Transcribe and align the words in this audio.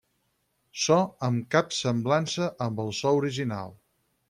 So 0.83 0.97
amb 1.27 1.43
cap 1.57 1.77
semblança 1.81 2.49
amb 2.67 2.83
el 2.87 2.91
so 3.03 3.15
original. 3.21 3.79